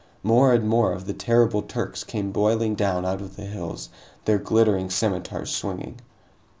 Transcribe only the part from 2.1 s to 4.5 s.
boiling down out of the hills, their